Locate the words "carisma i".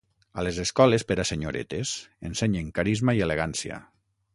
2.79-3.27